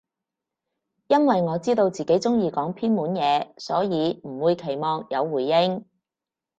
[1.05, 5.85] 因爲我知道自己中意講偏門嘢，所以唔會期望有回應